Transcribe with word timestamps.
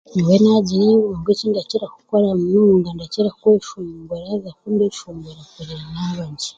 Nyowe 0.15 0.35
naagira 0.43 0.83
eirunga 0.87 1.29
eki 1.35 1.45
ndakira 1.51 1.85
kukora 1.95 2.27
munonga 2.41 2.89
ndakira 2.95 3.29
kweshongora 3.39 4.51
kureeba 4.59 4.97
ngu 5.13 5.13
naabagye 5.19 6.49